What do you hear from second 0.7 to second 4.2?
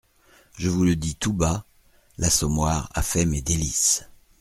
le dis tout bas: l'Assommoir a fait mes délices.